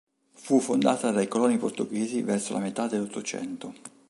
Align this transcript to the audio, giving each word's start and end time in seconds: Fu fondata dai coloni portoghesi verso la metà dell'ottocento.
Fu 0.33 0.59
fondata 0.59 1.11
dai 1.11 1.27
coloni 1.27 1.59
portoghesi 1.59 2.23
verso 2.23 2.53
la 2.53 2.59
metà 2.59 2.87
dell'ottocento. 2.87 3.75